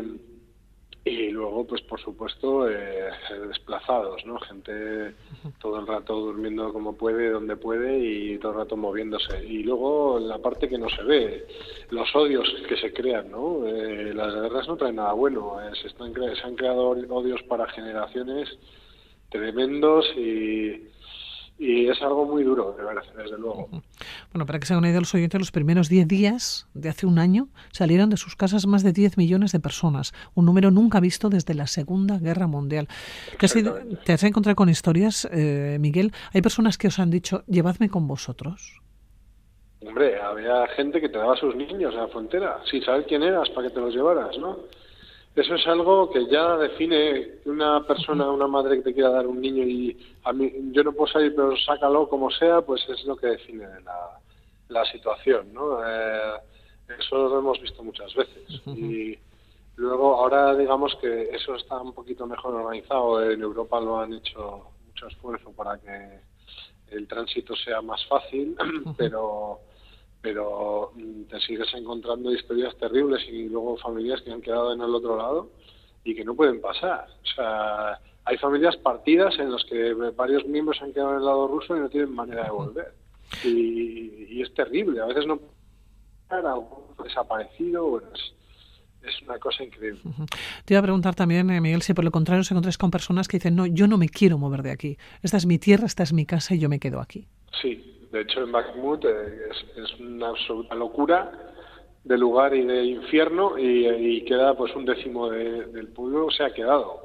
y 1.06 1.30
luego 1.30 1.64
pues 1.64 1.82
por 1.82 2.00
supuesto 2.00 2.68
eh, 2.68 3.10
desplazados 3.46 4.26
no 4.26 4.40
gente 4.40 5.14
todo 5.60 5.78
el 5.78 5.86
rato 5.86 6.14
durmiendo 6.18 6.72
como 6.72 6.96
puede 6.96 7.30
donde 7.30 7.56
puede 7.56 7.96
y 7.96 8.38
todo 8.38 8.52
el 8.52 8.58
rato 8.58 8.76
moviéndose. 8.76 9.44
Y 9.46 9.62
luego 9.62 10.18
la 10.18 10.38
parte 10.38 10.68
que 10.68 10.78
no 10.78 10.88
se 10.88 11.04
ve 11.04 11.46
los 11.90 12.14
odios 12.16 12.52
que 12.68 12.76
se 12.76 12.92
crean 12.92 13.30
no 13.30 13.64
eh, 13.66 14.12
las 14.12 14.34
guerras 14.34 14.66
no 14.66 14.76
traen 14.76 14.96
nada 14.96 15.12
bueno. 15.12 15.60
Eh, 15.60 15.70
se 15.80 15.86
están 15.86 16.12
se 16.12 16.42
han 16.42 16.56
creado 16.56 16.88
odios 16.88 17.40
para 17.44 17.68
generaciones 17.68 18.48
tremendos 19.30 20.06
y 20.16 20.88
y 21.58 21.88
es 21.88 22.00
algo 22.02 22.26
muy 22.26 22.42
duro, 22.44 22.74
de 22.76 22.84
verdad, 22.84 23.02
desde 23.16 23.38
luego. 23.38 23.68
Bueno, 24.36 24.44
para 24.44 24.58
que 24.58 24.66
se 24.66 24.74
hagan 24.74 24.80
una 24.80 24.90
idea 24.90 25.00
los 25.00 25.14
oyentes, 25.14 25.40
los 25.40 25.50
primeros 25.50 25.88
10 25.88 26.08
días 26.08 26.68
de 26.74 26.90
hace 26.90 27.06
un 27.06 27.18
año 27.18 27.48
salieron 27.72 28.10
de 28.10 28.18
sus 28.18 28.36
casas 28.36 28.66
más 28.66 28.82
de 28.82 28.92
10 28.92 29.16
millones 29.16 29.50
de 29.50 29.60
personas, 29.60 30.12
un 30.34 30.44
número 30.44 30.70
nunca 30.70 31.00
visto 31.00 31.30
desde 31.30 31.54
la 31.54 31.66
Segunda 31.66 32.18
Guerra 32.18 32.46
Mundial. 32.46 32.86
¿Te 33.40 33.46
has, 33.46 33.54
¿Te 34.04 34.12
has 34.12 34.22
encontrado 34.24 34.54
con 34.54 34.68
historias, 34.68 35.26
eh, 35.32 35.78
Miguel? 35.80 36.12
¿Hay 36.34 36.42
personas 36.42 36.76
que 36.76 36.88
os 36.88 36.98
han 36.98 37.08
dicho, 37.08 37.44
llevadme 37.46 37.88
con 37.88 38.06
vosotros? 38.06 38.78
Hombre, 39.80 40.20
había 40.20 40.66
gente 40.76 41.00
que 41.00 41.08
te 41.08 41.16
daba 41.16 41.32
a 41.32 41.38
sus 41.38 41.56
niños 41.56 41.94
a 41.94 42.02
la 42.02 42.08
frontera, 42.08 42.60
sin 42.70 42.84
saber 42.84 43.06
quién 43.06 43.22
eras, 43.22 43.48
para 43.48 43.68
que 43.68 43.74
te 43.74 43.80
los 43.80 43.94
llevaras, 43.94 44.36
¿no? 44.36 44.58
Eso 45.34 45.54
es 45.54 45.66
algo 45.66 46.10
que 46.10 46.26
ya 46.26 46.58
define 46.58 47.40
una 47.46 47.86
persona, 47.86 48.30
una 48.30 48.46
madre 48.46 48.76
que 48.76 48.82
te 48.82 48.92
quiera 48.92 49.10
dar 49.10 49.26
un 49.26 49.40
niño 49.40 49.64
y 49.64 49.96
a 50.24 50.34
mí 50.34 50.52
yo 50.72 50.82
no 50.82 50.92
puedo 50.92 51.10
salir, 51.10 51.34
pero 51.34 51.56
sácalo 51.56 52.06
como 52.06 52.30
sea, 52.30 52.60
pues 52.60 52.86
es 52.90 53.02
lo 53.04 53.16
que 53.16 53.28
define 53.28 53.64
la, 53.84 54.18
la 54.68 54.84
situación, 54.86 55.52
¿no? 55.52 55.80
Eh, 55.86 56.40
eso 56.98 57.28
lo 57.28 57.38
hemos 57.38 57.60
visto 57.60 57.82
muchas 57.82 58.14
veces. 58.14 58.62
Y 58.66 59.18
luego 59.76 60.14
ahora 60.14 60.54
digamos 60.54 60.94
que 61.00 61.30
eso 61.30 61.54
está 61.54 61.80
un 61.80 61.92
poquito 61.92 62.26
mejor 62.26 62.54
organizado. 62.54 63.22
En 63.30 63.42
Europa 63.42 63.80
lo 63.80 64.00
han 64.00 64.14
hecho 64.14 64.70
mucho 64.86 65.06
esfuerzo 65.08 65.52
para 65.52 65.78
que 65.78 66.20
el 66.88 67.08
tránsito 67.08 67.54
sea 67.56 67.82
más 67.82 68.04
fácil, 68.06 68.56
pero 68.96 69.60
pero 70.26 70.90
mm, 70.96 71.24
te 71.24 71.38
sigues 71.40 71.72
encontrando 71.74 72.32
historias 72.32 72.76
terribles 72.78 73.24
y 73.28 73.48
luego 73.48 73.76
familias 73.76 74.20
que 74.22 74.32
han 74.32 74.42
quedado 74.42 74.72
en 74.72 74.80
el 74.80 74.92
otro 74.92 75.16
lado 75.16 75.50
y 76.02 76.14
que 76.16 76.24
no 76.24 76.34
pueden 76.34 76.60
pasar. 76.60 77.06
O 77.22 77.26
sea, 77.26 78.00
hay 78.24 78.36
familias 78.38 78.76
partidas 78.76 79.38
en 79.38 79.52
las 79.52 79.64
que 79.64 79.92
varios 80.16 80.44
miembros 80.46 80.82
han 80.82 80.92
quedado 80.92 81.12
en 81.12 81.18
el 81.18 81.24
lado 81.24 81.46
ruso 81.46 81.76
y 81.76 81.80
no 81.80 81.88
tienen 81.88 82.12
manera 82.12 82.44
de 82.44 82.50
volver. 82.50 82.92
Y, 83.44 84.42
es 84.42 84.52
terrible. 84.54 85.00
A 85.00 85.06
veces 85.06 85.26
no 85.26 85.40
desaparecido. 87.02 88.02
es, 88.12 88.34
es 89.06 89.22
una 89.22 89.38
cosa 89.38 89.64
increíble. 89.64 90.00
Te 90.64 90.74
iba 90.74 90.80
a 90.80 90.82
preguntar 90.82 91.14
también, 91.14 91.48
eh, 91.50 91.60
Miguel, 91.60 91.82
si 91.82 91.94
por 91.94 92.04
lo 92.04 92.10
contrario 92.10 92.40
os 92.40 92.50
encontráis 92.50 92.78
con 92.78 92.90
personas 92.90 93.28
que 93.28 93.38
dicen, 93.38 93.56
no, 93.56 93.66
yo 93.66 93.86
no 93.86 93.98
me 93.98 94.08
quiero 94.08 94.38
mover 94.38 94.62
de 94.62 94.72
aquí. 94.72 94.98
Esta 95.22 95.36
es 95.36 95.46
mi 95.46 95.58
tierra, 95.58 95.86
esta 95.86 96.02
es 96.02 96.12
mi 96.12 96.26
casa 96.26 96.54
y 96.54 96.58
yo 96.58 96.68
me 96.68 96.78
quedo 96.78 97.00
aquí. 97.00 97.26
Sí, 97.60 98.08
de 98.12 98.22
hecho, 98.22 98.42
en 98.42 98.52
Bakhmut 98.52 99.04
eh, 99.04 99.48
es, 99.76 100.00
una 100.00 100.28
absoluta 100.28 100.74
locura 100.74 101.30
de 102.04 102.18
lugar 102.18 102.54
y 102.54 102.64
de 102.64 102.84
infierno 102.84 103.58
y, 103.58 104.24
queda 104.24 104.56
pues 104.56 104.74
un 104.74 104.84
décimo 104.84 105.28
del 105.28 105.88
pueblo 105.88 106.30
se 106.30 106.44
ha 106.44 106.52
quedado. 106.52 107.02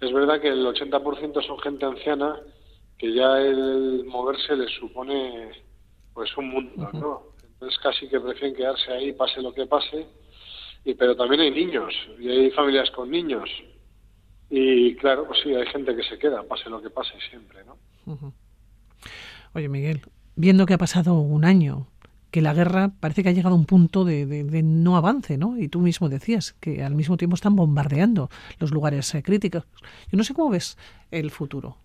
Es 0.00 0.12
verdad 0.12 0.40
que 0.40 0.48
el 0.48 0.64
80% 0.64 1.46
son 1.46 1.58
gente 1.58 1.84
anciana 1.84 2.40
que 2.98 3.14
ya 3.14 3.38
el 3.38 4.04
moverse 4.06 4.56
les 4.56 4.70
supone 4.74 5.50
pues 6.12 6.36
un 6.36 6.48
mundo, 6.48 6.90
¿no? 6.92 7.22
Entonces 7.52 7.78
casi 7.80 8.08
que 8.08 8.20
prefieren 8.20 8.56
quedarse 8.56 8.92
ahí 8.92 9.12
pase 9.12 9.40
lo 9.40 9.54
que 9.54 9.66
pase. 9.66 10.06
Y 10.84 10.94
pero 10.94 11.16
también 11.16 11.40
hay 11.40 11.50
niños 11.50 11.94
y 12.18 12.28
hay 12.28 12.50
familias 12.50 12.90
con 12.90 13.10
niños. 13.10 13.48
Y 14.50 14.94
claro, 14.96 15.26
pues 15.26 15.40
sí, 15.42 15.54
hay 15.54 15.66
gente 15.66 15.94
que 15.94 16.02
se 16.02 16.18
queda, 16.18 16.42
pase 16.42 16.70
lo 16.70 16.80
que 16.82 16.90
pase 16.90 17.12
siempre, 17.28 17.64
¿no? 17.64 17.76
Oye, 19.54 19.68
Miguel, 19.68 20.00
viendo 20.36 20.66
que 20.66 20.74
ha 20.74 20.78
pasado 20.78 21.14
un 21.20 21.44
año, 21.44 21.86
que 22.30 22.42
la 22.42 22.54
guerra 22.54 22.92
parece 23.00 23.22
que 23.22 23.28
ha 23.28 23.32
llegado 23.32 23.54
a 23.54 23.58
un 23.58 23.66
punto 23.66 24.04
de, 24.04 24.62
no 24.62 24.96
avance, 24.96 25.38
¿no? 25.38 25.58
Y 25.58 25.68
tú 25.68 25.80
mismo 25.80 26.08
decías 26.08 26.52
que 26.54 26.82
al 26.82 26.94
mismo 26.94 27.16
tiempo 27.16 27.34
están 27.34 27.56
bombardeando 27.56 28.30
los 28.58 28.70
lugares 28.70 29.14
eh, 29.14 29.22
críticos. 29.22 29.64
Yo 30.10 30.16
no 30.16 30.24
sé 30.24 30.34
cómo 30.34 30.50
ves 30.50 30.78
el 31.10 31.30
futuro. 31.30 31.76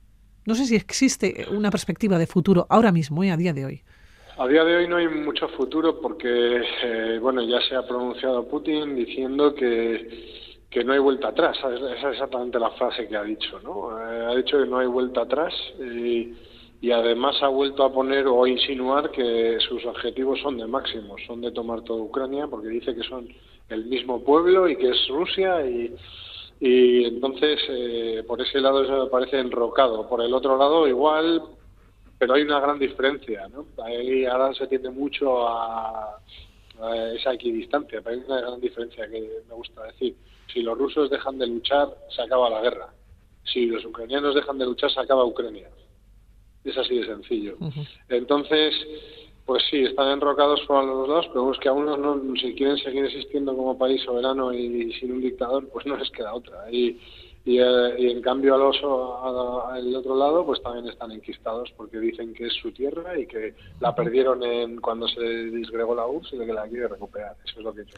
No 0.45 0.55
sé 0.55 0.65
si 0.65 0.75
existe 0.75 1.45
una 1.51 1.71
perspectiva 1.71 2.17
de 2.17 2.27
futuro 2.27 2.65
ahora 2.69 2.91
mismo, 2.91 3.23
y 3.23 3.29
eh, 3.29 3.31
a 3.31 3.37
día 3.37 3.53
de 3.53 3.65
hoy. 3.65 3.81
A 4.37 4.47
día 4.47 4.63
de 4.63 4.75
hoy 4.75 4.87
no 4.87 4.97
hay 4.97 5.07
mucho 5.07 5.47
futuro 5.49 6.01
porque, 6.01 6.61
eh, 6.83 7.19
bueno, 7.21 7.41
ya 7.43 7.61
se 7.61 7.75
ha 7.75 7.87
pronunciado 7.87 8.47
Putin 8.47 8.95
diciendo 8.95 9.53
que, 9.53 10.65
que 10.69 10.83
no 10.83 10.93
hay 10.93 10.99
vuelta 10.99 11.29
atrás. 11.29 11.57
Esa 11.57 12.09
es 12.09 12.13
exactamente 12.13 12.59
la 12.59 12.71
frase 12.71 13.07
que 13.07 13.15
ha 13.15 13.23
dicho, 13.23 13.59
¿no? 13.61 13.91
ha 13.91 14.35
dicho 14.35 14.59
que 14.59 14.65
no 14.65 14.79
hay 14.79 14.87
vuelta 14.87 15.21
atrás. 15.21 15.53
Y, 15.79 16.33
y 16.81 16.91
además 16.91 17.41
ha 17.41 17.47
vuelto 17.47 17.85
a 17.85 17.93
poner 17.93 18.27
o 18.27 18.43
a 18.43 18.49
insinuar 18.49 19.11
que 19.11 19.57
sus 19.61 19.85
objetivos 19.85 20.41
son 20.41 20.57
de 20.57 20.67
máximos, 20.67 21.21
son 21.25 21.39
de 21.39 21.51
tomar 21.51 21.81
toda 21.83 22.01
Ucrania, 22.01 22.47
porque 22.47 22.67
dice 22.67 22.93
que 22.93 23.03
son 23.03 23.29
el 23.69 23.85
mismo 23.85 24.21
pueblo 24.23 24.67
y 24.67 24.75
que 24.75 24.89
es 24.89 25.07
Rusia 25.07 25.65
y, 25.65 25.95
y 26.59 27.05
entonces 27.05 27.59
eh, 27.69 28.23
por 28.27 28.41
ese 28.41 28.61
lado 28.61 28.83
eso 28.83 29.03
me 29.05 29.09
parece 29.09 29.39
enrocado. 29.39 30.07
Por 30.07 30.21
el 30.21 30.33
otro 30.33 30.57
lado 30.57 30.87
igual, 30.87 31.41
pero 32.17 32.35
hay 32.35 32.43
una 32.43 32.59
gran 32.59 32.79
diferencia, 32.79 33.47
¿no? 33.49 33.65
Ahí 33.83 34.25
ahora 34.25 34.53
se 34.53 34.67
tiende 34.67 34.89
mucho 34.89 35.47
a, 35.47 36.19
esa 37.13 37.33
equidistancia, 37.33 38.01
pero 38.01 38.15
hay 38.15 38.23
una 38.25 38.41
gran 38.41 38.59
diferencia 38.59 39.07
que 39.07 39.41
me 39.47 39.53
gusta 39.53 39.83
decir. 39.83 40.15
Si 40.51 40.61
los 40.61 40.77
rusos 40.77 41.09
dejan 41.09 41.37
de 41.37 41.47
luchar, 41.47 41.87
se 42.09 42.21
acaba 42.21 42.49
la 42.49 42.61
guerra. 42.61 42.93
Si 43.45 43.67
los 43.67 43.85
ucranianos 43.85 44.35
dejan 44.35 44.57
de 44.57 44.65
luchar, 44.65 44.91
se 44.91 44.99
acaba 44.99 45.23
Ucrania. 45.23 45.69
Es 46.63 46.77
así 46.77 46.97
de 46.97 47.05
sencillo. 47.05 47.57
Entonces, 48.09 48.73
pues 49.45 49.63
sí, 49.69 49.83
están 49.83 50.09
enrocados 50.09 50.61
por 50.61 50.83
los 50.85 51.07
dos, 51.07 51.27
pero 51.27 51.51
es 51.51 51.59
que 51.59 51.69
a 51.69 51.73
unos 51.73 51.99
no, 51.99 52.19
si 52.35 52.53
quieren 52.55 52.77
seguir 52.77 53.05
existiendo 53.05 53.55
como 53.55 53.77
país 53.77 54.01
soberano 54.03 54.53
y, 54.53 54.93
sin 54.93 55.11
un 55.11 55.21
dictador, 55.21 55.67
pues 55.69 55.85
no 55.85 55.97
les 55.97 56.09
queda 56.11 56.33
otra. 56.33 56.71
Y, 56.71 56.97
y, 57.43 57.59
eh, 57.59 58.11
en 58.11 58.21
cambio 58.21 58.55
al 58.55 58.61
oso 58.61 59.67
al 59.67 59.93
otro 59.93 60.15
lado, 60.15 60.45
pues 60.45 60.61
también 60.63 60.87
están 60.87 61.11
enquistados 61.11 61.73
porque 61.75 61.99
dicen 61.99 62.33
que 62.33 62.47
es 62.47 62.53
su 62.53 62.71
tierra 62.71 63.19
y 63.19 63.27
que 63.27 63.53
la 63.81 63.93
perdieron 63.93 64.41
en 64.43 64.79
cuando 64.79 65.09
se 65.09 65.21
disgregó 65.47 65.93
la 65.93 66.07
URSS 66.07 66.33
y 66.33 66.37
que 66.37 66.53
la 66.53 66.65
quiere 66.69 66.87
recuperar. 66.87 67.35
Eso 67.43 67.59
es 67.59 67.65
lo 67.65 67.73
que 67.73 67.81
he 67.81 67.83
hecho. 67.83 67.97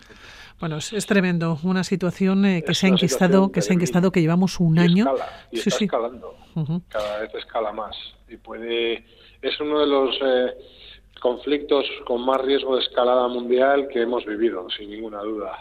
Bueno, 0.59 0.77
es, 0.77 1.05
tremendo, 1.05 1.59
una 1.63 1.83
situación 1.83 2.43
eh, 2.45 2.63
que 2.65 2.73
se 2.73 2.87
ha 2.87 2.89
enquistado, 2.89 3.51
que 3.51 3.61
se 3.61 3.71
ha 3.71 3.75
enquistado, 3.75 4.11
que 4.11 4.21
llevamos 4.21 4.59
un 4.59 4.79
año. 4.79 5.05
y 5.51 5.59
está 5.59 5.83
escalando, 5.83 6.33
cada 6.89 7.19
vez 7.19 7.35
escala 7.35 7.71
más 7.71 7.95
y 8.27 8.37
puede 8.37 9.05
es 9.41 9.59
uno 9.59 9.79
de 9.79 9.87
los 9.87 10.15
eh, 10.23 10.57
conflictos 11.25 11.87
con 12.05 12.23
más 12.23 12.39
riesgo 12.39 12.75
de 12.75 12.83
escalada 12.83 13.27
mundial 13.27 13.87
que 13.91 14.03
hemos 14.03 14.23
vivido, 14.27 14.67
sin 14.69 14.91
ninguna 14.91 15.21
duda. 15.23 15.57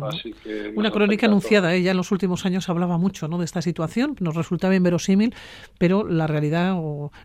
Así 0.00 0.32
que 0.32 0.72
Una 0.74 0.90
crónica 0.90 1.26
anunciada, 1.26 1.74
¿eh? 1.74 1.82
ya 1.82 1.90
en 1.90 1.98
los 1.98 2.10
últimos 2.10 2.46
años 2.46 2.70
hablaba 2.70 2.96
mucho 2.96 3.28
¿no? 3.28 3.36
de 3.36 3.44
esta 3.44 3.60
situación, 3.60 4.16
nos 4.20 4.34
resultaba 4.34 4.74
inverosímil, 4.74 5.34
pero 5.76 6.08
la 6.08 6.26
realidad 6.26 6.74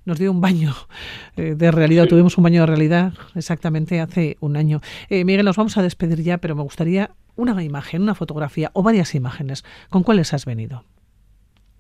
nos 0.04 0.20
dio 0.20 0.30
un 0.30 0.42
baño 0.42 0.76
eh, 1.38 1.56
de 1.56 1.72
realidad, 1.72 2.08
tuvimos 2.08 2.38
un 2.38 2.44
baño 2.44 2.62
de 2.64 2.68
realidad 2.68 3.14
exactamente 3.34 4.02
hace 4.02 4.36
un 4.42 4.58
año. 4.58 4.82
Eh, 5.10 5.24
Miguel, 5.24 5.46
nos 5.46 5.56
vamos 5.56 5.78
a 5.78 5.82
despedir 5.82 6.22
ya, 6.22 6.38
pero 6.38 6.58
me 6.58 6.64
gustaría 6.64 7.12
una 7.38 7.64
imagen, 7.64 8.02
una 8.02 8.14
fotografía 8.14 8.72
o 8.74 8.84
varias 8.84 9.16
imágenes. 9.16 9.64
¿Con 9.90 10.04
cuáles 10.04 10.34
has 10.34 10.44
venido? 10.44 10.84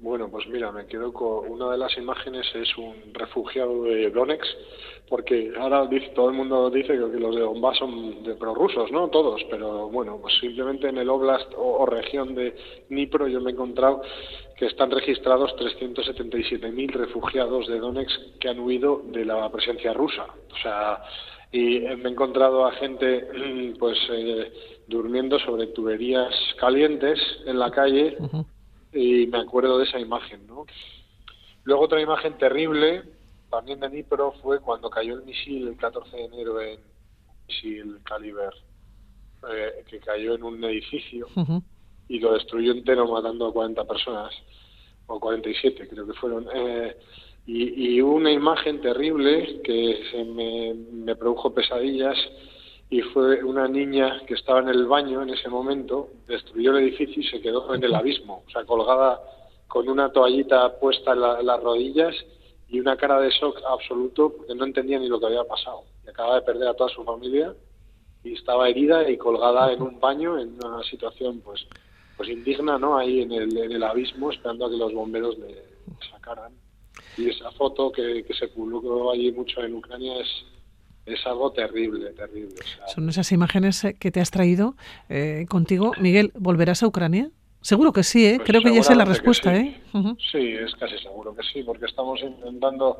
Bueno, 0.01 0.29
pues 0.31 0.47
mira, 0.47 0.71
me 0.71 0.85
quedo 0.85 1.11
con 1.11 1.51
una 1.51 1.71
de 1.71 1.77
las 1.77 1.97
imágenes 1.97 2.47
es 2.55 2.77
un 2.77 3.13
refugiado 3.13 3.83
de 3.83 4.09
Donetsk, 4.09 4.45
porque 5.09 5.51
ahora 5.59 5.85
dice, 5.87 6.07
todo 6.15 6.29
el 6.29 6.35
mundo 6.35 6.69
dice 6.69 6.93
que 6.93 7.19
los 7.19 7.35
de 7.35 7.41
Donbass 7.41 7.79
son 7.79 8.23
de 8.23 8.35
prorrusos, 8.35 8.89
¿no? 8.93 9.09
Todos, 9.09 9.41
pero 9.49 9.89
bueno, 9.89 10.17
pues 10.21 10.35
simplemente 10.39 10.87
en 10.87 10.99
el 10.99 11.09
oblast 11.09 11.51
o, 11.57 11.85
región 11.85 12.33
de 12.33 12.55
Dnipro 12.87 13.27
yo 13.27 13.41
me 13.41 13.49
he 13.49 13.53
encontrado 13.53 14.01
que 14.55 14.67
están 14.67 14.89
registrados 14.89 15.53
377.000 15.57 16.91
refugiados 16.93 17.67
de 17.67 17.79
Donetsk 17.79 18.39
que 18.39 18.47
han 18.47 18.59
huido 18.61 19.01
de 19.03 19.25
la 19.25 19.51
presencia 19.51 19.91
rusa. 19.91 20.27
O 20.49 20.55
sea, 20.61 21.03
y 21.51 21.79
me 21.79 22.07
he 22.07 22.11
encontrado 22.11 22.65
a 22.65 22.71
gente 22.71 23.27
pues 23.77 23.97
eh, 24.13 24.49
durmiendo 24.87 25.39
sobre 25.39 25.67
tuberías 25.67 26.33
calientes 26.57 27.19
en 27.45 27.59
la 27.59 27.69
calle 27.69 28.15
y 28.93 29.27
me 29.27 29.39
acuerdo 29.39 29.77
de 29.77 29.85
esa 29.85 29.99
imagen, 29.99 30.45
¿no? 30.47 30.65
Luego 31.63 31.83
otra 31.83 32.01
imagen 32.01 32.37
terrible, 32.37 33.03
también 33.49 33.79
de 33.79 33.89
Dnipro, 33.89 34.33
fue 34.41 34.59
cuando 34.59 34.89
cayó 34.89 35.15
el 35.15 35.23
misil 35.23 35.67
el 35.67 35.77
14 35.77 36.15
de 36.15 36.25
enero 36.25 36.61
en 36.61 36.79
misil 37.47 37.99
Caliber, 38.03 38.53
eh, 39.51 39.83
que 39.87 39.99
cayó 39.99 40.35
en 40.35 40.43
un 40.43 40.63
edificio 40.63 41.27
y 42.07 42.19
lo 42.19 42.33
destruyó 42.33 42.71
entero 42.71 43.07
matando 43.07 43.47
a 43.47 43.53
40 43.53 43.85
personas, 43.85 44.33
o 45.07 45.19
47 45.19 45.87
creo 45.87 46.07
que 46.07 46.13
fueron. 46.13 46.47
Eh, 46.53 46.97
y, 47.45 47.95
y, 47.95 48.01
una 48.01 48.31
imagen 48.31 48.81
terrible 48.81 49.61
que 49.63 50.03
se 50.11 50.23
me, 50.23 50.73
me 50.73 51.15
produjo 51.15 51.53
pesadillas 51.53 52.15
y 52.89 53.01
fue 53.01 53.43
una 53.43 53.67
niña 53.67 54.21
que 54.25 54.33
estaba 54.33 54.59
en 54.59 54.69
el 54.69 54.87
baño 54.87 55.21
en 55.21 55.29
ese 55.29 55.47
momento, 55.47 56.09
destruyó 56.27 56.71
el 56.71 56.83
edificio 56.83 57.21
y 57.21 57.27
se 57.27 57.39
quedó 57.39 57.73
en 57.75 57.83
el 57.83 57.93
abismo, 57.93 58.43
o 58.47 58.49
sea, 58.49 58.65
colgada 58.65 59.21
con 59.67 59.87
una 59.87 60.11
toallita 60.11 60.79
puesta 60.79 61.13
en, 61.13 61.45
las 61.45 61.61
rodillas 61.61 62.15
y 62.67 62.79
una 62.79 62.97
cara 62.97 63.19
de 63.19 63.29
shock 63.29 63.61
absoluto 63.67 64.33
porque 64.35 64.55
no 64.55 64.65
entendía 64.65 64.97
ni 64.99 65.07
lo 65.07 65.19
que 65.19 65.27
había 65.27 65.43
pasado. 65.43 65.83
Y 66.05 66.09
acababa 66.09 66.35
de 66.35 66.41
perder 66.41 66.67
a 66.69 66.73
toda 66.73 66.89
su 66.89 67.03
familia 67.03 67.53
y 68.23 68.33
estaba 68.33 68.67
herida 68.67 69.07
y 69.07 69.17
colgada 69.17 69.71
en 69.71 69.81
un 69.83 69.99
baño 69.99 70.39
en 70.39 70.55
una 70.63 70.83
situación 70.83 71.41
pues 71.41 71.67
pues 72.17 72.27
indigna, 72.27 72.77
¿no? 72.77 72.97
Ahí 72.97 73.21
en 73.21 73.31
el, 73.31 73.57
en 73.57 73.71
el 73.71 73.81
abismo 73.81 74.29
esperando 74.29 74.65
a 74.65 74.69
que 74.69 74.75
los 74.75 74.93
bomberos 74.93 75.37
le 75.37 75.63
sacaran. 76.11 76.51
Y 77.17 77.29
esa 77.29 77.49
foto 77.51 77.93
que, 77.93 78.25
que 78.25 78.33
se 78.33 78.49
publicó 78.49 79.11
allí 79.11 79.31
mucho 79.31 79.61
en 79.61 79.75
Ucrania 79.75 80.19
es, 80.19 80.27
es 81.13 81.25
algo 81.25 81.51
terrible, 81.51 82.11
terrible. 82.11 82.55
Son 82.93 83.07
esas 83.09 83.31
imágenes 83.31 83.83
eh, 83.83 83.95
que 83.99 84.11
te 84.11 84.19
has 84.19 84.31
traído 84.31 84.75
eh, 85.09 85.45
contigo. 85.49 85.93
Miguel, 85.99 86.31
¿volverás 86.35 86.83
a 86.83 86.87
Ucrania? 86.87 87.31
Seguro 87.61 87.91
que 87.91 88.03
sí, 88.03 88.25
¿eh? 88.25 88.35
Pues 88.37 88.47
creo 88.47 88.61
que 88.61 88.73
ya 88.73 88.83
sé 88.83 88.95
la 88.95 89.03
respuesta. 89.03 89.53
Sí. 89.53 89.75
¿eh? 89.93 90.15
sí, 90.31 90.53
es 90.53 90.73
casi 90.75 90.97
seguro 90.99 91.35
que 91.35 91.43
sí, 91.43 91.61
porque 91.63 91.85
estamos 91.85 92.21
intentando 92.21 92.99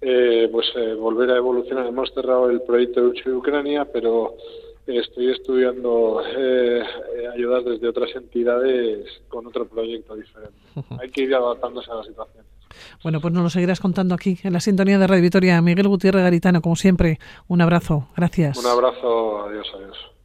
eh, 0.00 0.48
pues 0.52 0.66
eh, 0.76 0.94
volver 0.94 1.30
a 1.30 1.36
evolucionar. 1.36 1.86
Hemos 1.86 2.12
cerrado 2.14 2.48
el 2.48 2.62
proyecto 2.62 3.10
de 3.10 3.32
Ucrania, 3.32 3.84
pero 3.84 4.36
estoy 4.86 5.32
estudiando 5.32 6.22
eh, 6.24 6.82
ayudar 7.34 7.64
desde 7.64 7.88
otras 7.88 8.14
entidades 8.14 9.06
con 9.28 9.46
otro 9.46 9.66
proyecto 9.66 10.14
diferente. 10.14 10.56
Hay 11.00 11.10
que 11.10 11.22
ir 11.22 11.34
adaptándose 11.34 11.90
a 11.90 11.94
la 11.94 12.04
situación. 12.04 12.44
Bueno, 13.02 13.20
pues 13.20 13.32
nos 13.32 13.42
lo 13.42 13.50
seguirás 13.50 13.80
contando 13.80 14.14
aquí, 14.14 14.38
en 14.42 14.52
la 14.52 14.60
sintonía 14.60 14.98
de 14.98 15.06
Radio 15.06 15.22
Vitoria. 15.22 15.60
Miguel 15.62 15.88
Gutiérrez 15.88 16.22
Garitano, 16.22 16.62
como 16.62 16.76
siempre, 16.76 17.18
un 17.48 17.60
abrazo. 17.60 18.08
Gracias. 18.16 18.58
Un 18.58 18.66
abrazo. 18.66 19.46
Adiós, 19.46 19.66
adiós. 19.74 20.15